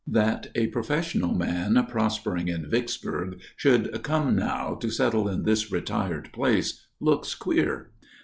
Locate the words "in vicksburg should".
2.47-4.01